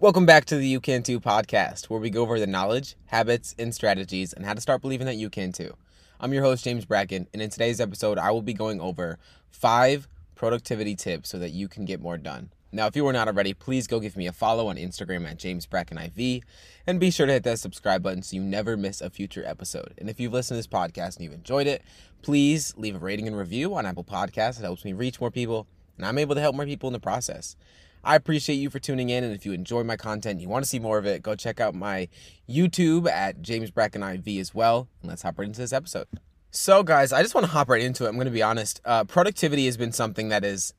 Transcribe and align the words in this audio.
Welcome 0.00 0.26
back 0.26 0.44
to 0.46 0.56
the 0.56 0.66
You 0.66 0.80
Can 0.80 1.02
Too 1.02 1.18
podcast, 1.18 1.86
where 1.86 1.98
we 1.98 2.08
go 2.08 2.22
over 2.22 2.38
the 2.38 2.46
knowledge, 2.46 2.94
habits, 3.06 3.56
and 3.58 3.74
strategies 3.74 4.32
and 4.32 4.46
how 4.46 4.54
to 4.54 4.60
start 4.60 4.80
believing 4.80 5.06
that 5.06 5.16
you 5.16 5.28
can 5.28 5.50
too. 5.50 5.74
I'm 6.20 6.32
your 6.32 6.44
host, 6.44 6.62
James 6.62 6.84
Bracken, 6.84 7.26
and 7.32 7.42
in 7.42 7.50
today's 7.50 7.80
episode, 7.80 8.16
I 8.16 8.30
will 8.30 8.42
be 8.42 8.54
going 8.54 8.80
over 8.80 9.18
five 9.50 10.06
productivity 10.36 10.94
tips 10.94 11.28
so 11.28 11.38
that 11.40 11.50
you 11.50 11.66
can 11.66 11.84
get 11.84 12.00
more 12.00 12.16
done. 12.16 12.50
Now, 12.70 12.86
if 12.86 12.96
you 12.96 13.06
are 13.06 13.12
not 13.12 13.28
already, 13.28 13.54
please 13.54 13.86
go 13.86 13.98
give 13.98 14.16
me 14.16 14.26
a 14.26 14.32
follow 14.32 14.68
on 14.68 14.76
Instagram 14.76 15.28
at 15.28 15.38
James 15.38 15.64
Bracken 15.64 15.98
IV, 15.98 16.42
and 16.86 17.00
be 17.00 17.10
sure 17.10 17.26
to 17.26 17.32
hit 17.32 17.44
that 17.44 17.58
subscribe 17.58 18.02
button 18.02 18.22
so 18.22 18.36
you 18.36 18.42
never 18.42 18.76
miss 18.76 19.00
a 19.00 19.08
future 19.08 19.42
episode. 19.46 19.94
And 19.98 20.10
if 20.10 20.20
you've 20.20 20.32
listened 20.32 20.56
to 20.56 20.58
this 20.58 20.66
podcast 20.66 21.16
and 21.16 21.24
you've 21.24 21.32
enjoyed 21.32 21.66
it, 21.66 21.82
please 22.22 22.74
leave 22.76 22.96
a 22.96 22.98
rating 22.98 23.26
and 23.26 23.38
review 23.38 23.74
on 23.74 23.86
Apple 23.86 24.04
Podcasts. 24.04 24.58
It 24.58 24.64
helps 24.64 24.84
me 24.84 24.92
reach 24.92 25.20
more 25.20 25.30
people, 25.30 25.66
and 25.96 26.04
I'm 26.04 26.18
able 26.18 26.34
to 26.34 26.40
help 26.40 26.54
more 26.54 26.66
people 26.66 26.88
in 26.88 26.92
the 26.92 27.00
process. 27.00 27.56
I 28.04 28.16
appreciate 28.16 28.56
you 28.56 28.70
for 28.70 28.78
tuning 28.78 29.10
in. 29.10 29.24
And 29.24 29.34
if 29.34 29.44
you 29.44 29.52
enjoy 29.52 29.82
my 29.82 29.96
content 29.96 30.32
and 30.32 30.40
you 30.40 30.48
want 30.48 30.64
to 30.64 30.68
see 30.68 30.78
more 30.78 30.98
of 30.98 31.06
it, 31.06 31.22
go 31.22 31.34
check 31.34 31.60
out 31.60 31.74
my 31.74 32.08
YouTube 32.48 33.08
at 33.08 33.42
James 33.42 33.70
Bracken 33.70 34.02
IV 34.02 34.26
as 34.38 34.54
well. 34.54 34.88
And 35.00 35.10
let's 35.10 35.22
hop 35.22 35.38
right 35.38 35.46
into 35.46 35.60
this 35.60 35.72
episode. 35.72 36.06
So, 36.50 36.82
guys, 36.82 37.12
I 37.12 37.22
just 37.22 37.34
want 37.34 37.46
to 37.46 37.52
hop 37.52 37.68
right 37.68 37.82
into 37.82 38.04
it. 38.04 38.08
I'm 38.08 38.14
going 38.14 38.26
to 38.26 38.30
be 38.30 38.42
honest. 38.42 38.80
Uh, 38.84 39.04
productivity 39.04 39.66
has 39.66 39.76
been 39.76 39.92
something 39.92 40.28
that 40.28 40.44
has 40.44 40.72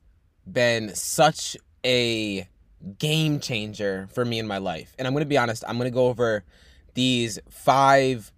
been 0.50 0.94
such 0.94 1.56
a 1.84 2.48
game 2.98 3.40
changer 3.40 4.08
for 4.12 4.24
me 4.24 4.38
in 4.38 4.46
my 4.46 4.58
life. 4.58 4.94
And 4.98 5.06
I'm 5.06 5.14
going 5.14 5.24
to 5.24 5.28
be 5.28 5.38
honest, 5.38 5.64
I'm 5.66 5.76
going 5.76 5.90
to 5.90 5.94
go 5.94 6.06
over 6.06 6.44
these 6.94 7.38
five 7.48 8.32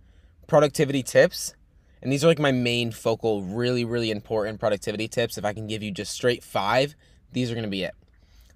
productivity 0.46 1.02
tips. 1.02 1.54
And 2.02 2.12
these 2.12 2.24
are 2.24 2.28
like 2.28 2.38
my 2.38 2.52
main 2.52 2.90
focal, 2.90 3.42
really, 3.42 3.84
really 3.84 4.10
important 4.10 4.58
productivity 4.58 5.08
tips. 5.08 5.38
If 5.38 5.44
I 5.44 5.52
can 5.52 5.66
give 5.66 5.82
you 5.82 5.90
just 5.90 6.12
straight 6.12 6.42
five, 6.42 6.96
these 7.32 7.50
are 7.50 7.54
going 7.54 7.64
to 7.64 7.70
be 7.70 7.84
it. 7.84 7.94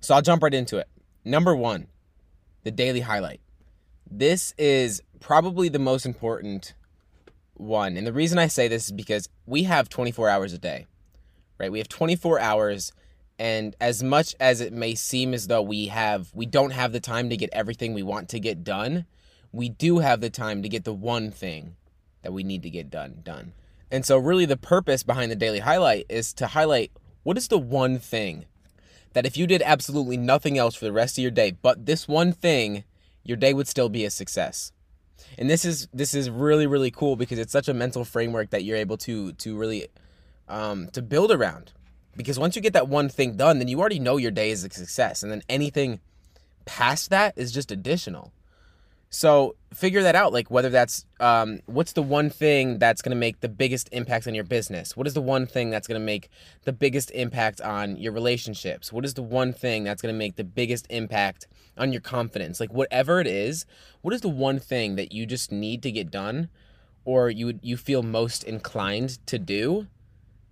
So 0.00 0.14
I'll 0.14 0.22
jump 0.22 0.42
right 0.42 0.55
into 0.55 0.78
it. 0.78 0.88
Number 1.25 1.55
one, 1.55 1.86
the 2.64 2.70
daily 2.70 3.00
highlight. 3.00 3.41
This 4.08 4.55
is 4.58 5.03
probably 5.20 5.69
the 5.69 5.78
most 5.78 6.06
important 6.06 6.75
one. 7.55 7.97
And 7.97 8.06
the 8.06 8.12
reason 8.12 8.38
I 8.38 8.47
say 8.47 8.69
this 8.69 8.86
is 8.86 8.92
because 8.92 9.28
we 9.47 9.64
have 9.64 9.88
24 9.88 10.28
hours 10.28 10.53
a 10.53 10.58
day, 10.58 10.86
right? 11.58 11.72
We 11.72 11.78
have 11.78 11.88
24 11.88 12.38
hours. 12.38 12.92
And 13.38 13.76
as 13.80 14.02
much 14.02 14.34
as 14.40 14.60
it 14.60 14.72
may 14.72 14.94
seem 14.94 15.34
as 15.34 15.46
though 15.46 15.62
we 15.62 15.86
have, 15.88 16.30
we 16.34 16.46
don't 16.46 16.70
have 16.70 16.92
the 16.92 17.00
time 17.00 17.28
to 17.30 17.36
get 17.36 17.50
everything 17.52 17.92
we 17.92 18.02
want 18.02 18.28
to 18.30 18.40
get 18.40 18.64
done, 18.64 19.04
we 19.52 19.68
do 19.68 19.98
have 19.98 20.20
the 20.20 20.30
time 20.30 20.62
to 20.62 20.68
get 20.68 20.84
the 20.84 20.92
one 20.92 21.30
thing 21.30 21.76
that 22.22 22.32
we 22.32 22.42
need 22.42 22.62
to 22.62 22.70
get 22.70 22.90
done, 22.90 23.20
done. 23.22 23.52
And 23.90 24.04
so, 24.04 24.18
really, 24.18 24.46
the 24.46 24.56
purpose 24.56 25.02
behind 25.02 25.30
the 25.30 25.36
daily 25.36 25.60
highlight 25.60 26.06
is 26.08 26.32
to 26.34 26.48
highlight 26.48 26.90
what 27.22 27.36
is 27.36 27.48
the 27.48 27.58
one 27.58 27.98
thing 27.98 28.46
that 29.12 29.26
if 29.26 29.36
you 29.36 29.46
did 29.46 29.62
absolutely 29.62 30.16
nothing 30.16 30.58
else 30.58 30.74
for 30.74 30.84
the 30.84 30.92
rest 30.92 31.16
of 31.16 31.22
your 31.22 31.30
day 31.30 31.50
but 31.50 31.86
this 31.86 32.08
one 32.08 32.32
thing, 32.32 32.84
your 33.22 33.36
day 33.36 33.54
would 33.54 33.68
still 33.68 33.88
be 33.88 34.04
a 34.04 34.10
success. 34.10 34.72
And 35.38 35.48
this 35.48 35.64
is 35.64 35.88
this 35.92 36.14
is 36.14 36.28
really 36.28 36.66
really 36.66 36.90
cool 36.90 37.16
because 37.16 37.38
it's 37.38 37.52
such 37.52 37.68
a 37.68 37.74
mental 37.74 38.04
framework 38.04 38.50
that 38.50 38.64
you're 38.64 38.76
able 38.76 38.96
to 38.98 39.32
to 39.32 39.56
really 39.56 39.88
um, 40.48 40.88
to 40.90 41.02
build 41.02 41.30
around. 41.30 41.72
Because 42.17 42.39
once 42.39 42.56
you 42.56 42.62
get 42.62 42.72
that 42.72 42.89
one 42.89 43.09
thing 43.09 43.36
done, 43.36 43.59
then 43.59 43.69
you 43.69 43.78
already 43.78 43.98
know 43.98 44.17
your 44.17 44.31
day 44.31 44.50
is 44.50 44.64
a 44.64 44.70
success, 44.70 45.22
and 45.22 45.31
then 45.31 45.42
anything 45.48 46.00
past 46.64 47.11
that 47.11 47.34
is 47.36 47.53
just 47.53 47.70
additional. 47.70 48.33
So 49.09 49.55
figure 49.72 50.03
that 50.03 50.14
out. 50.14 50.33
Like 50.33 50.50
whether 50.50 50.69
that's 50.69 51.06
um, 51.20 51.61
what's 51.67 51.92
the 51.92 52.03
one 52.03 52.28
thing 52.28 52.78
that's 52.78 53.00
going 53.00 53.14
to 53.14 53.17
make 53.17 53.41
the 53.41 53.48
biggest 53.48 53.89
impact 53.92 54.27
on 54.27 54.34
your 54.34 54.44
business? 54.44 54.97
What 54.97 55.06
is 55.06 55.14
the 55.14 55.22
one 55.22 55.47
thing 55.47 55.70
that's 55.70 55.87
going 55.87 56.00
to 56.00 56.05
make 56.05 56.28
the 56.64 56.72
biggest 56.72 57.11
impact 57.12 57.61
on 57.61 57.97
your 57.97 58.12
relationships? 58.12 58.92
What 58.92 59.05
is 59.05 59.14
the 59.14 59.22
one 59.22 59.53
thing 59.53 59.84
that's 59.84 60.03
going 60.03 60.15
to 60.15 60.19
make 60.19 60.37
the 60.37 60.44
biggest 60.44 60.87
impact 60.91 61.47
on 61.78 61.93
your 61.93 62.00
confidence? 62.00 62.59
Like 62.60 62.72
whatever 62.72 63.21
it 63.21 63.26
is, 63.26 63.65
what 64.03 64.12
is 64.12 64.21
the 64.21 64.28
one 64.28 64.59
thing 64.59 64.97
that 64.97 65.12
you 65.12 65.25
just 65.25 65.53
need 65.53 65.82
to 65.84 65.93
get 65.93 66.10
done, 66.10 66.49
or 67.05 67.31
you 67.31 67.59
you 67.62 67.76
feel 67.76 68.03
most 68.03 68.43
inclined 68.44 69.25
to 69.28 69.38
do? 69.38 69.87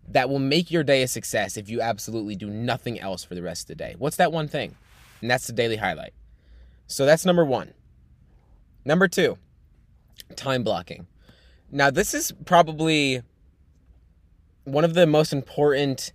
That 0.09 0.29
will 0.29 0.39
make 0.39 0.71
your 0.71 0.85
day 0.85 1.03
a 1.03 1.09
success 1.09 1.57
if 1.57 1.69
you 1.69 1.81
absolutely 1.81 2.37
do 2.37 2.49
nothing 2.49 3.01
else 3.01 3.25
for 3.25 3.35
the 3.35 3.43
rest 3.43 3.65
of 3.65 3.69
the 3.69 3.75
day. 3.75 3.95
What's 3.99 4.17
that 4.17 4.33
one 4.33 4.49
thing? 4.49 4.77
And 5.21 5.31
that's 5.31 5.47
the 5.47 5.53
daily 5.53 5.77
highlight. 5.77 6.13
So 6.87 7.07
that's 7.07 7.25
number 7.25 7.45
one. 7.45 7.73
Number 8.85 9.09
two, 9.09 9.39
time 10.37 10.63
blocking. 10.63 11.07
Now, 11.71 11.91
this 11.91 12.13
is 12.15 12.33
probably 12.45 13.23
one 14.65 14.85
of 14.85 14.95
the 14.95 15.07
most 15.07 15.33
important 15.33 16.13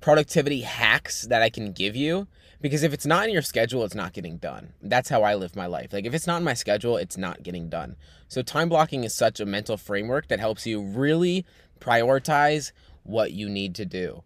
productivity 0.00 0.60
hacks 0.60 1.22
that 1.22 1.40
I 1.40 1.48
can 1.48 1.72
give 1.72 1.96
you 1.96 2.26
because 2.60 2.82
if 2.82 2.92
it's 2.92 3.06
not 3.06 3.26
in 3.26 3.32
your 3.32 3.42
schedule, 3.42 3.84
it's 3.84 3.94
not 3.94 4.12
getting 4.12 4.38
done. 4.38 4.72
That's 4.82 5.08
how 5.08 5.22
I 5.22 5.34
live 5.34 5.54
my 5.54 5.66
life. 5.66 5.92
Like, 5.92 6.04
if 6.04 6.14
it's 6.14 6.26
not 6.26 6.38
in 6.38 6.44
my 6.44 6.54
schedule, 6.54 6.96
it's 6.96 7.16
not 7.16 7.42
getting 7.42 7.68
done. 7.68 7.96
So, 8.28 8.42
time 8.42 8.68
blocking 8.68 9.04
is 9.04 9.14
such 9.14 9.38
a 9.38 9.46
mental 9.46 9.76
framework 9.76 10.28
that 10.28 10.40
helps 10.40 10.66
you 10.66 10.82
really 10.82 11.46
prioritize 11.80 12.72
what 13.04 13.32
you 13.32 13.48
need 13.48 13.74
to 13.76 13.84
do. 13.84 14.22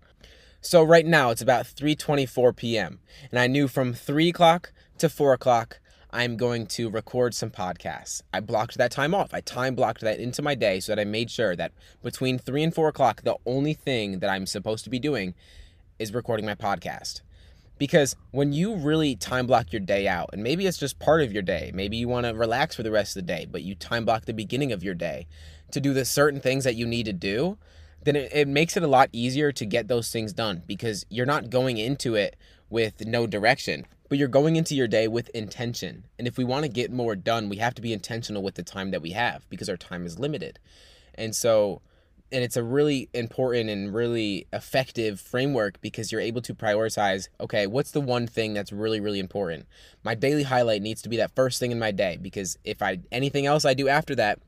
So, 0.61 0.83
right 0.83 1.07
now, 1.07 1.31
it's 1.31 1.43
about 1.43 1.67
3:24 1.67 2.57
p.m., 2.57 3.01
and 3.31 3.39
I 3.39 3.47
knew 3.47 3.69
from 3.69 3.95
3 3.95 4.31
o'clock 4.31 4.73
to 4.99 5.09
4 5.09 5.33
o'clock 5.35 5.79
I'm 6.11 6.39
going 6.39 6.67
to 6.69 6.89
record 6.89 7.35
some 7.35 7.51
podcasts. 7.51 8.23
I 8.33 8.41
blocked 8.41 8.79
that 8.79 8.91
time 8.91 9.15
off. 9.15 9.35
I 9.35 9.41
time 9.43 9.75
blocked 9.75 10.01
that 10.01 10.19
into 10.19 10.41
my 10.41 10.55
day 10.55 10.81
so 10.81 10.95
that 10.95 11.01
I 11.01 11.05
made 11.05 11.31
sure 11.31 11.55
that 11.57 11.73
between 12.03 12.39
three 12.39 12.63
and 12.63 12.75
four 12.75 12.89
o'clock, 12.89 13.23
the 13.23 13.37
only 13.45 13.75
thing 13.75 14.21
that 14.21 14.31
I'm 14.31 14.47
supposed 14.47 14.85
to 14.85 14.91
be 14.91 14.99
doing 14.99 15.35
is 15.99 16.15
recording 16.15 16.47
my 16.47 16.55
podcast. 16.55 17.21
Because 17.77 18.17
when 18.31 18.55
you 18.55 18.75
really 18.75 19.17
time 19.17 19.47
block 19.47 19.71
your 19.71 19.81
day 19.81 20.09
out, 20.09 20.31
and 20.33 20.43
maybe 20.43 20.67
it's 20.67 20.79
just 20.79 20.99
part 20.99 21.21
of 21.21 21.33
your 21.33 21.43
day, 21.43 21.71
maybe 21.75 21.99
you 21.99 22.09
want 22.09 22.27
to 22.27 22.33
relax 22.33 22.75
for 22.75 22.83
the 22.83 22.91
rest 22.91 23.15
of 23.17 23.27
the 23.27 23.33
day, 23.33 23.47
but 23.49 23.63
you 23.63 23.75
time 23.75 24.07
block 24.07 24.25
the 24.25 24.33
beginning 24.33 24.73
of 24.73 24.83
your 24.83 24.95
day 24.95 25.27
to 25.73 25.81
do 25.81 25.93
the 25.93 26.07
certain 26.07 26.41
things 26.41 26.65
that 26.65 26.75
you 26.75 26.87
need 26.87 27.05
to 27.05 27.13
do, 27.13 27.59
then 28.05 28.17
it, 28.17 28.33
it 28.33 28.49
makes 28.49 28.77
it 28.77 28.83
a 28.83 28.89
lot 28.89 29.09
easier 29.13 29.53
to 29.53 29.67
get 29.67 29.89
those 29.89 30.11
things 30.11 30.33
done 30.33 30.63
because 30.67 31.05
you're 31.09 31.27
not 31.27 31.51
going 31.51 31.79
into 31.79 32.15
it 32.15 32.37
with 32.71 33.07
no 33.07 33.27
direction 33.27 33.87
but 34.09 34.19
you're 34.19 34.29
going 34.29 34.57
into 34.57 34.75
your 34.75 34.89
day 34.89 35.07
with 35.07 35.29
intention. 35.31 36.05
And 36.19 36.27
if 36.27 36.39
we 36.39 36.45
want 36.45 36.65
to 36.65 36.71
get 36.71 36.91
more 36.91 37.15
done, 37.15 37.49
we 37.49 37.57
have 37.57 37.75
to 37.75 37.83
be 37.83 37.93
intentional 37.93 38.43
with 38.43 38.55
the 38.55 38.63
time 38.63 38.91
that 38.91 39.03
we 39.03 39.11
have 39.11 39.49
because 39.51 39.69
our 39.69 39.77
time 39.77 40.07
is 40.07 40.19
limited. 40.19 40.59
And 41.15 41.35
so, 41.35 41.83
and 42.33 42.43
it's 42.43 42.57
a 42.57 42.63
really 42.63 43.09
important 43.13 43.71
and 43.71 43.93
really 43.93 44.47
effective 44.53 45.21
framework 45.21 45.81
because 45.81 46.11
you're 46.11 46.21
able 46.21 46.43
to 46.43 46.55
prioritize 46.55 47.29
okay, 47.41 47.67
what's 47.67 47.91
the 47.91 48.01
one 48.01 48.27
thing 48.27 48.55
that's 48.55 48.73
really, 48.73 49.01
really 49.01 49.19
important? 49.19 49.67
My 50.03 50.15
daily 50.15 50.43
highlight 50.43 50.83
needs 50.83 51.03
to 51.03 51.09
be 51.09 51.17
that 51.19 51.35
first 51.35 51.59
thing 51.59 51.71
in 51.71 51.79
my 51.79 51.91
day 51.91 52.19
because 52.21 52.59
if 52.65 52.83
I 52.83 52.99
anything 53.13 53.47
else 53.47 53.65
I 53.65 53.75
do 53.75 53.89
after 53.89 54.15
that 54.17 54.41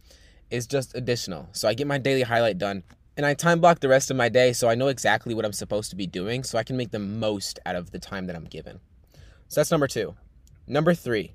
is 0.50 0.66
just 0.66 0.94
additional. 0.94 1.48
So 1.52 1.68
I 1.68 1.74
get 1.74 1.86
my 1.86 1.98
daily 1.98 2.22
highlight 2.22 2.58
done 2.58 2.82
and 3.20 3.26
I 3.26 3.34
time 3.34 3.60
block 3.60 3.80
the 3.80 3.88
rest 3.90 4.10
of 4.10 4.16
my 4.16 4.30
day 4.30 4.54
so 4.54 4.66
I 4.66 4.74
know 4.74 4.88
exactly 4.88 5.34
what 5.34 5.44
I'm 5.44 5.52
supposed 5.52 5.90
to 5.90 5.96
be 5.96 6.06
doing 6.06 6.42
so 6.42 6.56
I 6.56 6.62
can 6.62 6.78
make 6.78 6.90
the 6.90 6.98
most 6.98 7.58
out 7.66 7.76
of 7.76 7.90
the 7.90 7.98
time 7.98 8.26
that 8.28 8.34
I'm 8.34 8.46
given. 8.46 8.80
So 9.48 9.60
that's 9.60 9.70
number 9.70 9.86
two. 9.86 10.14
Number 10.66 10.94
three, 10.94 11.34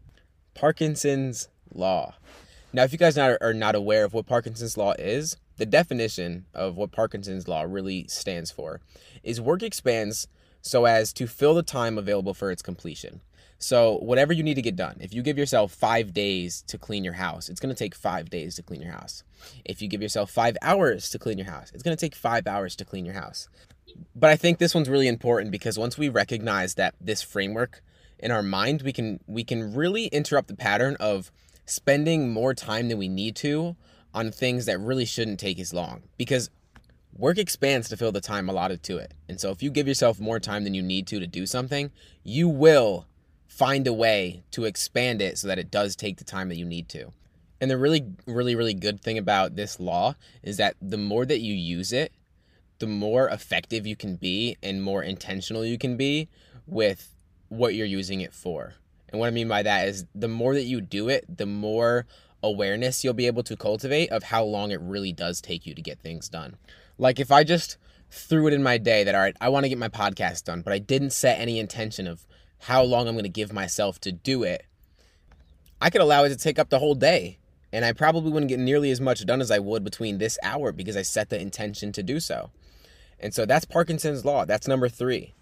Parkinson's 0.56 1.48
Law. 1.72 2.16
Now, 2.74 2.86
if 2.86 2.92
you 2.92 2.98
guys 2.98 3.20
are 3.20 3.54
not 3.54 3.76
aware 3.76 4.04
of 4.04 4.16
what 4.16 4.26
Parkinson's 4.26 4.78
Law 4.78 4.94
is, 4.98 5.38
the 5.58 5.68
definition 5.68 6.48
of 6.56 6.76
what 6.76 6.92
Parkinson's 6.92 7.48
Law 7.48 7.62
really 7.62 8.08
stands 8.08 8.50
for 8.50 8.82
is 9.22 9.40
work 9.40 9.62
expands 9.62 10.28
so 10.64 10.86
as 10.86 11.14
to 11.14 11.28
fill 11.28 11.54
the 11.54 11.62
time 11.62 12.00
available 12.00 12.34
for 12.34 12.50
its 12.50 12.64
completion. 12.64 13.22
So, 13.58 13.98
whatever 13.98 14.34
you 14.34 14.44
need 14.44 14.56
to 14.56 14.62
get 14.62 14.76
done, 14.76 14.98
if 15.00 15.14
you 15.14 15.22
give 15.22 15.38
yourself 15.38 15.72
five 15.72 16.14
days 16.14 16.62
to 16.68 16.78
clean 16.78 17.04
your 17.04 17.14
house, 17.14 17.50
it's 17.50 17.60
going 17.60 17.74
to 17.74 17.78
take 17.78 17.96
five 17.96 18.30
days 18.30 18.56
to 18.56 18.64
clean 18.64 18.82
your 18.82 18.92
house. 18.92 19.24
If 19.64 19.82
you 19.82 19.88
give 19.88 20.02
yourself 20.02 20.30
five 20.30 20.58
hours 20.62 21.10
to 21.12 21.20
clean 21.20 21.38
your 21.38 21.48
house, 21.48 21.72
it's 21.74 21.84
going 21.84 21.96
to 21.96 22.00
take 22.00 22.16
five 22.16 22.48
hours 22.48 22.76
to 22.76 22.86
clean 22.86 23.06
your 23.06 23.16
house. 23.16 23.48
But 24.16 24.30
I 24.30 24.36
think 24.36 24.58
this 24.58 24.76
one's 24.76 24.90
really 24.90 25.08
important 25.08 25.52
because 25.52 25.80
once 25.80 25.98
we 25.98 26.10
recognize 26.10 26.76
that 26.76 26.96
this 27.00 27.22
framework 27.22 27.82
in 28.20 28.32
our 28.32 28.44
mind, 28.44 28.82
we 28.82 28.92
can 28.92 29.20
we 29.28 29.44
can 29.44 29.74
really 29.74 30.08
interrupt 30.08 30.48
the 30.48 30.56
pattern 30.56 30.98
of 31.00 31.32
spending 31.66 32.32
more 32.32 32.54
time 32.54 32.90
than 32.90 32.98
we 32.98 33.08
need 33.08 33.36
to 33.38 33.76
on 34.14 34.32
things 34.32 34.66
that 34.66 34.80
really 34.80 35.06
shouldn't 35.06 35.40
take 35.40 35.60
as 35.60 35.74
long 35.74 36.04
because 36.18 36.50
work 37.18 37.38
expands 37.38 37.90
to 37.90 37.98
fill 37.98 38.12
the 38.12 38.22
time 38.22 38.50
allotted 38.50 38.84
to 38.84 38.98
it. 38.98 39.14
And 39.28 39.40
so 39.40 39.52
if 39.52 39.64
you 39.64 39.70
give 39.70 39.88
yourself 39.88 40.20
more 40.20 40.40
time 40.40 40.64
than 40.64 40.74
you 40.74 40.82
need 40.82 41.08
to 41.08 41.20
to 41.20 41.28
do 41.28 41.46
something, 41.46 41.92
you 42.24 42.48
will 42.48 43.08
find 43.48 43.88
a 43.88 43.94
way 43.94 44.44
to 44.52 44.66
expand 44.66 45.22
it 45.22 45.38
so 45.38 45.48
that 45.48 45.60
it 45.60 45.72
does 45.72 45.96
take 45.96 46.18
the 46.18 46.24
time 46.24 46.50
that 46.50 46.58
you 46.58 46.66
need 46.66 46.90
to. 46.90 47.12
And 47.62 47.72
the 47.72 47.78
really 47.78 48.06
really 48.26 48.56
really 48.56 48.74
good 48.74 49.02
thing 49.02 49.18
about 49.18 49.56
this 49.56 49.80
law 49.80 50.16
is 50.44 50.58
that 50.58 50.76
the 50.82 50.98
more 50.98 51.26
that 51.26 51.40
you 51.40 51.54
use 51.54 51.94
it, 51.94 52.12
the 52.80 52.88
more 52.88 53.30
effective 53.30 53.88
you 53.88 53.96
can 53.96 54.16
be 54.16 54.58
and 54.62 54.84
more 54.84 55.02
intentional 55.02 55.66
you 55.66 55.78
can 55.78 55.96
be 55.98 56.28
with 56.68 57.16
what 57.50 57.76
you're 57.76 57.86
using 57.86 58.22
it 58.22 58.34
for. 58.34 58.74
And 59.10 59.20
what 59.20 59.28
I 59.28 59.32
mean 59.32 59.48
by 59.48 59.64
that 59.64 59.88
is 59.88 60.06
the 60.14 60.28
more 60.28 60.54
that 60.54 60.64
you 60.64 60.82
do 60.82 61.08
it, 61.10 61.26
the 61.38 61.46
more 61.46 62.06
awareness 62.44 63.04
you'll 63.04 63.14
be 63.14 63.28
able 63.28 63.44
to 63.44 63.56
cultivate 63.56 64.12
of 64.12 64.24
how 64.24 64.44
long 64.44 64.72
it 64.72 64.82
really 64.82 65.14
does 65.14 65.42
take 65.42 65.66
you 65.66 65.74
to 65.74 65.82
get 65.82 66.00
things 66.00 66.30
done. 66.30 66.58
Like 66.98 67.20
if 67.20 67.32
I 67.32 67.44
just 67.44 67.78
threw 68.10 68.48
it 68.48 68.54
in 68.54 68.64
my 68.64 68.78
day 68.78 69.04
that, 69.04 69.16
all 69.16 69.22
right, 69.22 69.36
I 69.42 69.50
want 69.50 69.64
to 69.64 69.70
get 69.70 69.78
my 69.78 69.90
podcast 69.90 70.44
done, 70.44 70.62
but 70.62 70.74
I 70.74 70.80
didn't 70.80 71.12
set 71.12 71.40
any 71.40 71.60
intention 71.60 72.08
of 72.08 72.26
how 72.60 72.84
long 72.84 73.08
I'm 73.08 73.16
going 73.16 73.24
to 73.24 73.30
give 73.30 73.54
myself 73.54 74.00
to 74.02 74.12
do 74.12 74.44
it, 74.44 74.66
I 75.82 75.90
could 75.90 76.02
allow 76.02 76.24
it 76.24 76.30
to 76.30 76.38
take 76.38 76.58
up 76.60 76.70
the 76.70 76.80
whole 76.80 76.96
day. 76.96 77.40
And 77.72 77.84
I 77.84 77.92
probably 77.92 78.32
wouldn't 78.32 78.50
get 78.50 78.60
nearly 78.60 78.90
as 78.90 79.02
much 79.02 79.26
done 79.26 79.42
as 79.42 79.52
I 79.52 79.60
would 79.60 79.84
between 79.84 80.18
this 80.18 80.38
hour 80.42 80.72
because 80.72 80.96
I 80.96 81.02
set 81.02 81.30
the 81.30 81.40
intention 81.40 81.92
to 81.92 82.04
do 82.04 82.20
so. 82.20 82.52
And 83.20 83.34
so 83.34 83.46
that's 83.46 83.66
Parkinson's 83.66 84.24
Law. 84.24 84.46
That's 84.46 84.68
number 84.68 84.88
three. 84.88 85.34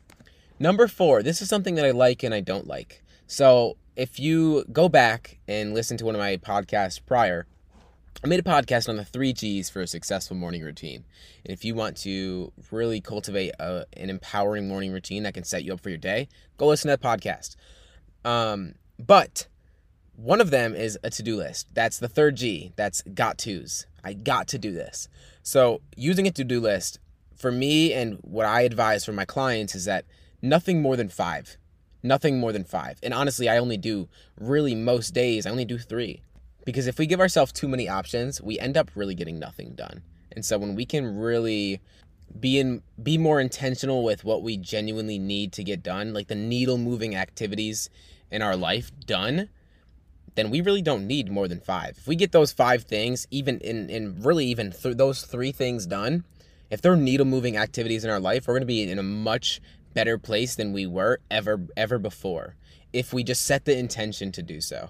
Number 0.59 0.87
four, 0.87 1.21
this 1.21 1.41
is 1.41 1.49
something 1.49 1.75
that 1.75 1.85
I 1.85 1.91
like 1.91 2.23
and 2.23 2.33
I 2.33 2.41
don't 2.41 2.67
like. 2.67 3.03
So 3.27 3.77
if 3.95 4.19
you 4.19 4.65
go 4.71 4.89
back 4.89 5.39
and 5.47 5.73
listen 5.73 5.97
to 5.97 6.05
one 6.05 6.15
of 6.15 6.19
my 6.19 6.37
podcasts 6.37 6.99
prior, 7.05 7.45
I 8.23 8.29
made 8.29 8.39
a 8.39 8.43
podcast 8.43 8.87
on 8.87 8.95
the 8.95 9.03
three 9.03 9.33
G's 9.33 9.69
for 9.69 9.81
a 9.81 9.87
successful 9.87 10.37
morning 10.37 10.61
routine. 10.61 11.03
And 11.45 11.51
if 11.53 11.65
you 11.65 11.75
want 11.75 11.97
to 11.97 12.53
really 12.71 13.01
cultivate 13.01 13.51
a, 13.59 13.85
an 13.97 14.09
empowering 14.09 14.69
morning 14.69 14.93
routine 14.93 15.23
that 15.23 15.33
can 15.33 15.43
set 15.43 15.65
you 15.65 15.73
up 15.73 15.81
for 15.81 15.89
your 15.89 15.97
day, 15.97 16.29
go 16.57 16.67
listen 16.67 16.89
to 16.89 16.95
that 16.95 17.05
podcast. 17.05 17.57
Um, 18.23 18.75
but 18.97 19.47
one 20.15 20.39
of 20.39 20.51
them 20.51 20.73
is 20.73 20.97
a 21.03 21.09
to 21.09 21.21
do 21.21 21.35
list. 21.35 21.67
That's 21.73 21.99
the 21.99 22.07
third 22.07 22.37
G. 22.37 22.71
That's 22.77 23.01
got 23.13 23.37
to's. 23.37 23.87
I 24.05 24.13
got 24.13 24.47
to 24.49 24.57
do 24.57 24.71
this. 24.71 25.09
So, 25.41 25.81
using 25.97 26.25
a 26.25 26.31
to 26.31 26.45
do 26.45 26.61
list 26.61 26.99
for 27.35 27.51
me 27.51 27.91
and 27.91 28.19
what 28.21 28.45
I 28.45 28.61
advise 28.61 29.03
for 29.03 29.11
my 29.11 29.25
clients 29.25 29.75
is 29.75 29.83
that 29.83 30.05
nothing 30.41 30.81
more 30.81 30.95
than 30.95 31.09
five. 31.09 31.57
Nothing 32.01 32.39
more 32.39 32.53
than 32.53 32.63
five. 32.63 32.99
And 33.03 33.13
honestly, 33.13 33.49
I 33.49 33.57
only 33.57 33.75
do 33.75 34.07
really 34.39 34.75
most 34.75 35.13
days, 35.13 35.45
I 35.45 35.49
only 35.49 35.65
do 35.65 35.77
three. 35.77 36.21
Because 36.65 36.87
if 36.87 36.97
we 36.97 37.05
give 37.05 37.19
ourselves 37.19 37.51
too 37.51 37.67
many 37.67 37.89
options, 37.89 38.41
we 38.41 38.59
end 38.59 38.77
up 38.77 38.91
really 38.95 39.15
getting 39.15 39.39
nothing 39.39 39.73
done. 39.75 40.03
And 40.31 40.45
so 40.45 40.57
when 40.57 40.75
we 40.75 40.85
can 40.85 41.17
really 41.17 41.81
be 42.39 42.59
in 42.59 42.81
be 43.01 43.17
more 43.17 43.39
intentional 43.39 44.03
with 44.03 44.23
what 44.23 44.41
we 44.41 44.57
genuinely 44.57 45.19
need 45.19 45.51
to 45.53 45.63
get 45.63 45.83
done, 45.83 46.13
like 46.13 46.27
the 46.27 46.35
needle 46.35 46.77
moving 46.77 47.15
activities 47.15 47.89
in 48.31 48.41
our 48.41 48.55
life 48.55 48.91
done, 49.05 49.49
then 50.35 50.49
we 50.49 50.61
really 50.61 50.81
don't 50.81 51.05
need 51.05 51.29
more 51.29 51.47
than 51.47 51.59
five. 51.59 51.95
If 51.97 52.07
we 52.07 52.15
get 52.15 52.31
those 52.31 52.51
five 52.51 52.83
things, 52.83 53.27
even 53.29 53.59
in, 53.59 53.89
in 53.89 54.21
really 54.23 54.45
even 54.47 54.71
th- 54.71 54.97
those 54.97 55.23
three 55.23 55.51
things 55.51 55.85
done, 55.85 56.23
if 56.71 56.81
they're 56.81 56.95
needle 56.95 57.25
moving 57.25 57.55
activities 57.55 58.03
in 58.03 58.09
our 58.09 58.19
life, 58.19 58.47
we're 58.47 58.59
to 58.59 58.65
be 58.65 58.89
in 58.89 58.97
a 58.97 59.03
much 59.03 59.61
better 59.93 60.17
place 60.17 60.55
than 60.55 60.73
we 60.73 60.87
were 60.87 61.19
ever 61.29 61.67
ever 61.77 61.99
before 61.99 62.55
if 62.91 63.13
we 63.13 63.23
just 63.23 63.45
set 63.45 63.65
the 63.65 63.77
intention 63.77 64.31
to 64.31 64.41
do 64.41 64.59
so. 64.59 64.89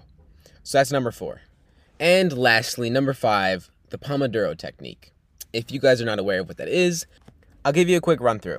So 0.62 0.78
that's 0.78 0.92
number 0.92 1.10
4. 1.10 1.42
And 2.00 2.36
lastly, 2.36 2.90
number 2.90 3.12
5, 3.12 3.70
the 3.90 3.98
Pomodoro 3.98 4.58
technique. 4.58 5.12
If 5.52 5.70
you 5.70 5.78
guys 5.78 6.02
are 6.02 6.04
not 6.04 6.18
aware 6.18 6.40
of 6.40 6.48
what 6.48 6.56
that 6.56 6.68
is, 6.68 7.06
I'll 7.64 7.72
give 7.72 7.88
you 7.88 7.96
a 7.96 8.00
quick 8.00 8.20
run 8.20 8.40
through. 8.40 8.58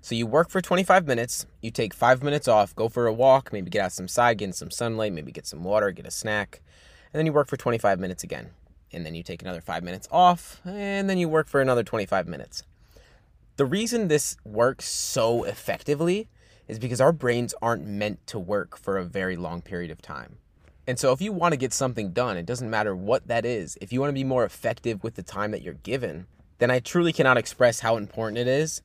So 0.00 0.14
you 0.14 0.26
work 0.26 0.48
for 0.48 0.62
25 0.62 1.06
minutes, 1.06 1.46
you 1.60 1.70
take 1.70 1.92
5 1.92 2.22
minutes 2.22 2.48
off, 2.48 2.74
go 2.74 2.88
for 2.88 3.06
a 3.06 3.12
walk, 3.12 3.52
maybe 3.52 3.70
get 3.70 3.84
out 3.84 3.92
some 3.92 4.08
side, 4.08 4.38
get 4.38 4.46
in 4.46 4.52
some 4.54 4.70
sunlight, 4.70 5.12
maybe 5.12 5.30
get 5.30 5.46
some 5.46 5.62
water, 5.62 5.90
get 5.90 6.06
a 6.06 6.10
snack, 6.10 6.62
and 7.12 7.18
then 7.18 7.26
you 7.26 7.32
work 7.32 7.46
for 7.46 7.58
25 7.58 8.00
minutes 8.00 8.24
again. 8.24 8.50
And 8.90 9.06
then 9.06 9.14
you 9.14 9.22
take 9.22 9.42
another 9.42 9.60
5 9.60 9.82
minutes 9.82 10.08
off, 10.10 10.60
and 10.64 11.08
then 11.08 11.18
you 11.18 11.28
work 11.28 11.48
for 11.48 11.60
another 11.60 11.82
25 11.82 12.26
minutes. 12.26 12.64
The 13.58 13.66
reason 13.66 14.08
this 14.08 14.36
works 14.44 14.86
so 14.86 15.44
effectively 15.44 16.28
is 16.68 16.78
because 16.78 17.00
our 17.02 17.12
brains 17.12 17.54
aren't 17.60 17.86
meant 17.86 18.26
to 18.28 18.38
work 18.38 18.78
for 18.78 18.96
a 18.96 19.04
very 19.04 19.36
long 19.36 19.60
period 19.60 19.90
of 19.90 20.00
time. 20.00 20.38
And 20.86 20.98
so, 20.98 21.12
if 21.12 21.20
you 21.20 21.32
want 21.32 21.52
to 21.52 21.58
get 21.58 21.72
something 21.72 22.10
done, 22.10 22.36
it 22.36 22.46
doesn't 22.46 22.70
matter 22.70 22.94
what 22.94 23.28
that 23.28 23.44
is. 23.44 23.78
If 23.80 23.92
you 23.92 24.00
want 24.00 24.10
to 24.10 24.14
be 24.14 24.24
more 24.24 24.44
effective 24.44 25.02
with 25.04 25.14
the 25.14 25.22
time 25.22 25.52
that 25.52 25.62
you're 25.62 25.74
given, 25.74 26.26
then 26.58 26.70
I 26.70 26.80
truly 26.80 27.12
cannot 27.12 27.36
express 27.36 27.80
how 27.80 27.96
important 27.96 28.38
it 28.38 28.48
is 28.48 28.82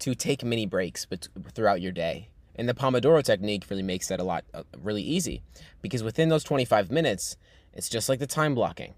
to 0.00 0.14
take 0.14 0.44
mini 0.44 0.66
breaks 0.66 1.06
throughout 1.54 1.80
your 1.80 1.92
day. 1.92 2.28
And 2.54 2.68
the 2.68 2.74
Pomodoro 2.74 3.22
technique 3.22 3.64
really 3.70 3.82
makes 3.82 4.08
that 4.08 4.20
a 4.20 4.24
lot 4.24 4.44
uh, 4.52 4.64
really 4.82 5.02
easy 5.02 5.42
because 5.80 6.02
within 6.02 6.28
those 6.28 6.44
25 6.44 6.90
minutes, 6.90 7.36
it's 7.72 7.88
just 7.88 8.08
like 8.08 8.18
the 8.18 8.26
time 8.26 8.54
blocking 8.54 8.94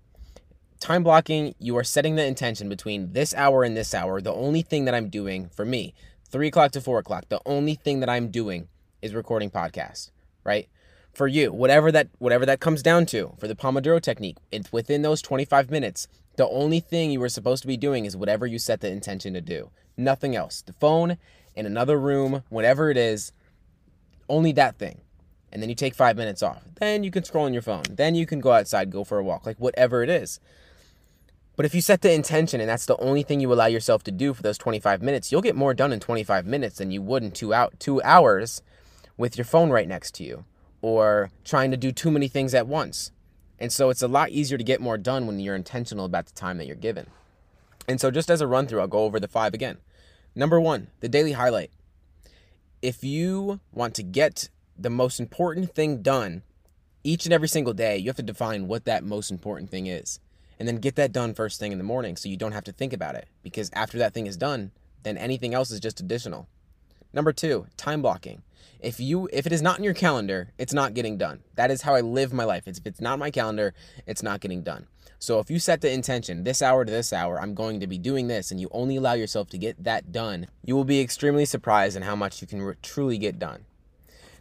time 0.81 1.02
blocking, 1.02 1.55
you 1.58 1.76
are 1.76 1.85
setting 1.85 2.17
the 2.17 2.25
intention 2.25 2.69
between 2.69 3.12
this 3.12 3.35
hour 3.35 3.62
and 3.62 3.76
this 3.76 3.94
hour. 3.94 4.20
The 4.20 4.32
only 4.32 4.62
thing 4.62 4.87
that 4.87 4.94
I'm 4.94 5.08
doing 5.08 5.50
for 5.50 5.64
me, 5.64 5.94
three 6.29 6.49
o'clock 6.49 6.73
to 6.73 6.81
four 6.81 6.99
o'clock, 6.99 7.26
the 7.29 7.41
only 7.47 7.75
thing 7.75 8.00
that 8.00 8.08
I'm 8.08 8.31
doing 8.31 8.67
is 9.02 9.14
recording 9.14 9.50
podcast, 9.50 10.11
right? 10.43 10.69
For 11.12 11.26
you, 11.26 11.52
whatever 11.52 11.90
that 11.92 12.08
whatever 12.18 12.46
that 12.46 12.60
comes 12.60 12.82
down 12.82 13.06
to, 13.06 13.34
for 13.38 13.48
the 13.48 13.56
Pomodoro 13.56 14.00
technique, 14.00 14.36
it's 14.52 14.72
within 14.72 15.02
those 15.02 15.20
25 15.20 15.70
minutes. 15.70 16.08
The 16.36 16.48
only 16.48 16.80
thing 16.80 17.10
you 17.10 17.20
were 17.20 17.28
supposed 17.28 17.62
to 17.62 17.68
be 17.68 17.76
doing 17.76 18.04
is 18.04 18.16
whatever 18.16 18.46
you 18.46 18.58
set 18.58 18.80
the 18.80 18.90
intention 18.90 19.34
to 19.34 19.40
do. 19.40 19.70
Nothing 19.96 20.36
else. 20.36 20.62
The 20.62 20.72
phone 20.74 21.18
in 21.56 21.66
another 21.66 21.98
room, 21.98 22.44
whatever 22.48 22.90
it 22.90 22.96
is, 22.96 23.32
only 24.28 24.52
that 24.52 24.78
thing. 24.78 25.00
And 25.52 25.60
then 25.60 25.68
you 25.68 25.74
take 25.74 25.94
five 25.94 26.16
minutes 26.16 26.42
off. 26.42 26.62
Then 26.76 27.02
you 27.02 27.10
can 27.10 27.24
scroll 27.24 27.46
on 27.46 27.52
your 27.52 27.62
phone. 27.62 27.82
Then 27.90 28.14
you 28.14 28.24
can 28.24 28.40
go 28.40 28.52
outside, 28.52 28.90
go 28.90 29.02
for 29.02 29.18
a 29.18 29.24
walk, 29.24 29.44
like 29.44 29.58
whatever 29.58 30.04
it 30.04 30.08
is. 30.08 30.38
But 31.56 31.66
if 31.66 31.74
you 31.74 31.80
set 31.80 32.02
the 32.02 32.12
intention 32.12 32.60
and 32.60 32.70
that's 32.70 32.86
the 32.86 32.96
only 32.98 33.24
thing 33.24 33.40
you 33.40 33.52
allow 33.52 33.66
yourself 33.66 34.04
to 34.04 34.12
do 34.12 34.32
for 34.32 34.42
those 34.42 34.56
25 34.56 35.02
minutes, 35.02 35.30
you'll 35.30 35.42
get 35.42 35.56
more 35.56 35.74
done 35.74 35.92
in 35.92 35.98
25 35.98 36.46
minutes 36.46 36.78
than 36.78 36.92
you 36.92 37.02
would 37.02 37.24
in 37.24 37.32
two 37.32 37.52
out 37.52 37.78
two 37.80 38.00
hours 38.02 38.62
with 39.18 39.36
your 39.36 39.44
phone 39.44 39.70
right 39.70 39.88
next 39.88 40.14
to 40.14 40.24
you 40.24 40.44
or 40.82 41.30
trying 41.44 41.70
to 41.70 41.76
do 41.76 41.92
too 41.92 42.10
many 42.10 42.28
things 42.28 42.54
at 42.54 42.66
once. 42.66 43.10
And 43.58 43.72
so 43.72 43.90
it's 43.90 44.02
a 44.02 44.08
lot 44.08 44.30
easier 44.30 44.56
to 44.56 44.64
get 44.64 44.80
more 44.80 44.96
done 44.96 45.26
when 45.26 45.38
you're 45.38 45.54
intentional 45.54 46.04
about 46.04 46.26
the 46.26 46.32
time 46.32 46.58
that 46.58 46.66
you're 46.66 46.76
given. 46.76 47.08
And 47.86 48.00
so 48.00 48.10
just 48.10 48.30
as 48.30 48.40
a 48.40 48.46
run 48.46 48.66
through, 48.66 48.80
I'll 48.80 48.88
go 48.88 49.04
over 49.04 49.20
the 49.20 49.28
five 49.28 49.52
again. 49.52 49.78
Number 50.34 50.60
1, 50.60 50.88
the 51.00 51.08
daily 51.08 51.32
highlight. 51.32 51.70
If 52.80 53.04
you 53.04 53.60
want 53.72 53.94
to 53.96 54.02
get 54.02 54.48
the 54.78 54.90
most 54.90 55.20
important 55.20 55.74
thing 55.74 56.00
done 56.00 56.42
each 57.02 57.26
and 57.26 57.34
every 57.34 57.48
single 57.48 57.74
day, 57.74 57.98
you 57.98 58.08
have 58.08 58.16
to 58.16 58.22
define 58.22 58.68
what 58.68 58.84
that 58.84 59.04
most 59.04 59.30
important 59.30 59.70
thing 59.70 59.86
is 59.86 60.20
and 60.60 60.68
then 60.68 60.76
get 60.76 60.94
that 60.96 61.10
done 61.10 61.32
first 61.32 61.58
thing 61.58 61.72
in 61.72 61.78
the 61.78 61.84
morning 61.84 62.16
so 62.16 62.28
you 62.28 62.36
don't 62.36 62.52
have 62.52 62.64
to 62.64 62.72
think 62.72 62.92
about 62.92 63.16
it 63.16 63.26
because 63.42 63.70
after 63.72 63.98
that 63.98 64.12
thing 64.12 64.26
is 64.26 64.36
done 64.36 64.70
then 65.02 65.16
anything 65.16 65.54
else 65.54 65.70
is 65.70 65.80
just 65.80 65.98
additional 65.98 66.46
number 67.12 67.32
two 67.32 67.66
time 67.76 68.02
blocking. 68.02 68.42
If 68.80 68.98
you 68.98 69.28
if 69.32 69.46
it 69.46 69.52
is 69.52 69.62
not 69.62 69.78
in 69.78 69.84
your 69.84 69.94
calendar 69.94 70.52
it's 70.58 70.72
not 70.72 70.94
getting 70.94 71.18
done. 71.18 71.40
That 71.54 71.70
is 71.70 71.82
how 71.82 71.94
i 71.94 72.00
live 72.00 72.32
my 72.32 72.44
life. 72.44 72.66
It's, 72.66 72.78
if 72.78 72.86
it's 72.86 73.00
not 73.00 73.18
my 73.18 73.30
calendar 73.30 73.74
it's 74.06 74.22
not 74.22 74.40
getting 74.40 74.62
done. 74.62 74.86
So 75.18 75.38
if 75.38 75.50
you 75.50 75.58
set 75.58 75.80
the 75.80 75.92
intention 75.92 76.44
this 76.44 76.62
hour 76.62 76.84
to 76.84 76.90
this 76.90 77.12
hour 77.12 77.40
i'm 77.40 77.54
going 77.54 77.80
to 77.80 77.86
be 77.86 77.99
doing 77.99 78.28
this 78.28 78.50
and 78.50 78.61
you 78.61 78.68
only 78.73 78.96
allow 78.96 79.12
yourself 79.14 79.49
to 79.50 79.58
get 79.58 79.85
that 79.85 80.12
done 80.12 80.46
you 80.64 80.75
will 80.75 80.85
be 80.85 81.00
extremely 81.00 81.44
surprised 81.44 81.96
in 81.96 82.02
how 82.02 82.16
much 82.16 82.40
you 82.40 82.46
can 82.46 82.62
re- 82.62 82.75
truly 82.82 83.18
get 83.18 83.38
done. 83.38 83.64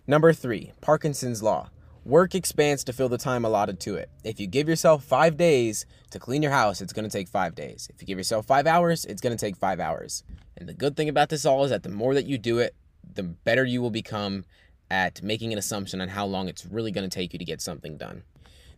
Number 0.08 0.34
three 0.34 0.74
parkinson's 0.82 1.44
law 1.44 1.70
Work 2.06 2.34
expands 2.34 2.84
to 2.86 2.94
fill 2.94 3.10
the 3.10 3.18
time 3.18 3.44
allotted 3.44 3.80
to 3.82 3.96
it. 3.96 4.10
If 4.24 4.40
you 4.40 4.48
give 4.48 4.70
yourself 4.70 5.04
five 5.04 5.36
days 5.36 5.86
to 6.12 6.20
clean 6.20 6.42
your 6.42 6.52
house, 6.52 6.82
it's 6.82 6.94
going 6.94 7.08
to 7.08 7.12
take 7.12 7.28
five 7.28 7.56
days. 7.56 7.90
If 7.94 8.02
you 8.02 8.08
give 8.08 8.18
yourself 8.18 8.46
five 8.46 8.66
hours, 8.66 9.04
it's 9.04 9.22
going 9.22 9.36
to 9.36 9.46
take 9.46 9.58
five 9.58 9.82
hours. 9.82 10.24
And 10.58 10.68
the 10.68 10.74
good 10.74 10.96
thing 10.96 11.10
about 11.10 11.30
this 11.30 11.46
all 11.46 11.66
is 11.66 11.72
that 11.72 11.84
the 11.84 11.90
more 11.90 12.14
that 12.14 12.26
you 12.26 12.38
do 12.38 12.60
it, 12.60 12.74
the 13.14 13.24
better 13.24 13.66
you 13.66 13.82
will 13.82 13.92
become 13.92 14.46
at 14.90 15.22
making 15.22 15.52
an 15.52 15.60
assumption 15.60 16.00
on 16.00 16.10
how 16.10 16.26
long 16.26 16.48
it's 16.48 16.66
really 16.66 16.92
going 16.92 17.08
to 17.08 17.14
take 17.14 17.34
you 17.34 17.40
to 17.40 17.46
get 17.46 17.62
something 17.62 17.98
done. 17.98 18.24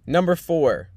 Number 0.06 0.36
four, 0.36 0.90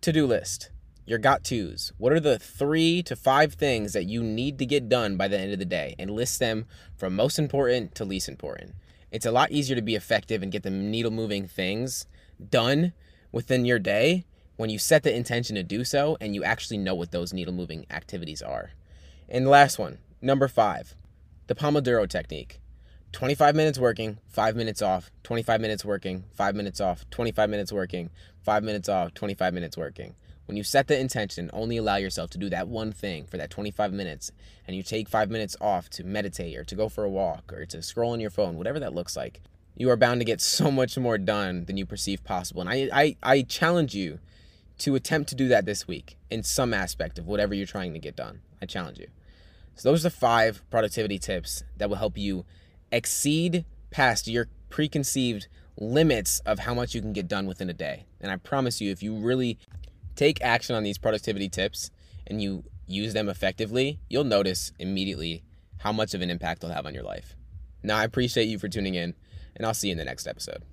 to 0.00 0.12
do 0.12 0.26
list. 0.26 0.70
Your 1.06 1.18
got 1.18 1.44
tos. 1.44 1.92
What 1.98 2.12
are 2.12 2.20
the 2.20 2.38
three 2.38 3.02
to 3.04 3.16
five 3.16 3.54
things 3.54 3.92
that 3.92 4.04
you 4.04 4.22
need 4.22 4.58
to 4.58 4.66
get 4.66 4.88
done 4.88 5.16
by 5.16 5.28
the 5.28 5.38
end 5.38 5.52
of 5.52 5.58
the 5.58 5.64
day? 5.64 5.94
And 5.98 6.10
list 6.10 6.40
them 6.40 6.66
from 6.96 7.14
most 7.14 7.38
important 7.38 7.94
to 7.94 8.04
least 8.04 8.28
important 8.28 8.74
it's 9.10 9.26
a 9.26 9.32
lot 9.32 9.50
easier 9.50 9.76
to 9.76 9.82
be 9.82 9.94
effective 9.94 10.42
and 10.42 10.52
get 10.52 10.62
the 10.62 10.70
needle 10.70 11.10
moving 11.10 11.46
things 11.46 12.06
done 12.50 12.92
within 13.32 13.64
your 13.64 13.78
day 13.78 14.24
when 14.56 14.70
you 14.70 14.78
set 14.78 15.02
the 15.02 15.14
intention 15.14 15.54
to 15.56 15.62
do 15.62 15.84
so 15.84 16.16
and 16.20 16.34
you 16.34 16.44
actually 16.44 16.78
know 16.78 16.94
what 16.94 17.12
those 17.12 17.32
needle 17.32 17.54
moving 17.54 17.86
activities 17.90 18.42
are. 18.42 18.70
And 19.28 19.46
the 19.46 19.50
last 19.50 19.78
one, 19.78 19.98
number 20.20 20.48
five, 20.48 20.94
the 21.46 21.54
Pomodoro 21.54 22.08
technique 22.08 22.60
25 23.12 23.54
minutes 23.54 23.78
working, 23.78 24.18
five 24.26 24.54
minutes 24.54 24.82
off, 24.82 25.10
25 25.22 25.60
minutes 25.60 25.84
working, 25.84 26.24
five 26.34 26.54
minutes 26.54 26.80
off, 26.80 27.06
25 27.10 27.48
minutes 27.48 27.72
working, 27.72 28.10
five 28.42 28.62
minutes 28.62 28.88
off, 28.88 29.14
25 29.14 29.54
minutes 29.54 29.76
working. 29.76 30.14
When 30.48 30.56
you 30.56 30.64
set 30.64 30.86
the 30.86 30.98
intention, 30.98 31.50
only 31.52 31.76
allow 31.76 31.96
yourself 31.96 32.30
to 32.30 32.38
do 32.38 32.48
that 32.48 32.68
one 32.68 32.90
thing 32.90 33.26
for 33.26 33.36
that 33.36 33.50
25 33.50 33.92
minutes, 33.92 34.32
and 34.66 34.74
you 34.74 34.82
take 34.82 35.06
five 35.06 35.30
minutes 35.30 35.58
off 35.60 35.90
to 35.90 36.04
meditate 36.04 36.56
or 36.56 36.64
to 36.64 36.74
go 36.74 36.88
for 36.88 37.04
a 37.04 37.10
walk 37.10 37.52
or 37.52 37.66
to 37.66 37.82
scroll 37.82 38.12
on 38.12 38.20
your 38.20 38.30
phone, 38.30 38.56
whatever 38.56 38.80
that 38.80 38.94
looks 38.94 39.14
like, 39.14 39.42
you 39.76 39.90
are 39.90 39.96
bound 39.96 40.22
to 40.22 40.24
get 40.24 40.40
so 40.58 40.70
much 40.70 40.96
more 40.96 41.18
done 41.18 41.66
than 41.66 41.76
you 41.76 41.84
perceive 41.84 42.24
possible. 42.24 42.62
And 42.62 42.70
I, 42.70 42.88
I, 42.94 43.16
I 43.22 43.42
challenge 43.42 43.94
you 43.94 44.20
to 44.78 44.94
attempt 44.94 45.28
to 45.28 45.34
do 45.34 45.48
that 45.48 45.66
this 45.66 45.86
week 45.86 46.16
in 46.30 46.42
some 46.42 46.72
aspect 46.72 47.18
of 47.18 47.26
whatever 47.26 47.52
you're 47.52 47.66
trying 47.66 47.92
to 47.92 47.98
get 47.98 48.16
done. 48.16 48.40
I 48.62 48.64
challenge 48.64 48.98
you. 48.98 49.08
So, 49.74 49.90
those 49.90 50.06
are 50.06 50.10
five 50.10 50.62
productivity 50.70 51.18
tips 51.18 51.62
that 51.76 51.90
will 51.90 51.96
help 51.96 52.16
you 52.16 52.46
exceed 52.90 53.66
past 53.90 54.26
your 54.26 54.48
preconceived 54.70 55.46
limits 55.76 56.40
of 56.40 56.60
how 56.60 56.74
much 56.74 56.94
you 56.94 57.02
can 57.02 57.12
get 57.12 57.28
done 57.28 57.46
within 57.46 57.68
a 57.68 57.74
day. 57.74 58.06
And 58.20 58.32
I 58.32 58.36
promise 58.36 58.80
you, 58.80 58.90
if 58.90 59.02
you 59.02 59.14
really 59.14 59.58
take 60.18 60.42
action 60.42 60.74
on 60.74 60.82
these 60.82 60.98
productivity 60.98 61.48
tips 61.48 61.92
and 62.26 62.42
you 62.42 62.64
use 62.88 63.14
them 63.14 63.28
effectively, 63.28 64.00
you'll 64.08 64.24
notice 64.24 64.72
immediately 64.80 65.44
how 65.78 65.92
much 65.92 66.12
of 66.12 66.20
an 66.20 66.28
impact 66.28 66.60
they'll 66.60 66.72
have 66.72 66.86
on 66.86 66.94
your 66.94 67.04
life. 67.04 67.36
Now, 67.84 67.98
I 67.98 68.04
appreciate 68.04 68.48
you 68.48 68.58
for 68.58 68.68
tuning 68.68 68.96
in, 68.96 69.14
and 69.54 69.64
I'll 69.64 69.74
see 69.74 69.88
you 69.88 69.92
in 69.92 69.98
the 69.98 70.04
next 70.04 70.26
episode. 70.26 70.64